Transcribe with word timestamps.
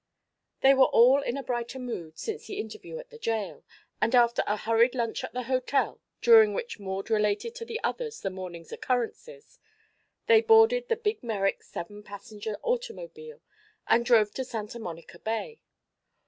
They 0.61 0.73
were 0.73 0.85
all 0.87 1.21
in 1.21 1.37
a 1.37 1.43
brighter 1.43 1.77
mood 1.77 2.17
since 2.17 2.47
the 2.47 2.55
interview 2.59 2.97
at 2.97 3.11
the 3.11 3.19
jail, 3.19 3.63
and 4.01 4.15
after 4.15 4.41
a 4.47 4.57
hurried 4.57 4.95
lunch 4.95 5.23
at 5.23 5.31
the 5.31 5.43
hotel, 5.43 6.01
during 6.23 6.55
which 6.55 6.79
Maud 6.79 7.11
related 7.11 7.53
to 7.53 7.65
the 7.65 7.79
others 7.83 8.19
the 8.19 8.31
morning's 8.31 8.71
occurrences, 8.71 9.59
they 10.25 10.41
boarded 10.41 10.87
the 10.89 10.95
big 10.95 11.21
Merrick 11.21 11.61
seven 11.61 12.01
passenger 12.01 12.57
automobile 12.63 13.41
and 13.87 14.03
drove 14.03 14.31
to 14.33 14.43
Santa 14.43 14.79
Monica 14.79 15.19
Bay. 15.19 15.59